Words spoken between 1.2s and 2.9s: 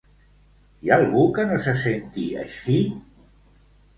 que no se senti així?